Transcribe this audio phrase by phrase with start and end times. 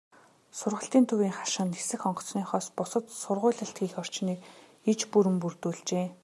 [0.59, 4.39] Сургалтын төвийн хашаанд нисэх онгоцныхоос бусад сургуулилалт хийх орчныг
[4.91, 6.07] иж бүрэн бүрдүүлжээ.